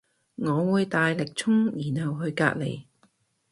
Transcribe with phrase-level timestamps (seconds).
[0.37, 2.85] 我會大力衝然後去隔籬